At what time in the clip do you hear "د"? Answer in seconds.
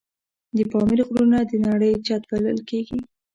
0.57-0.59, 1.49-1.51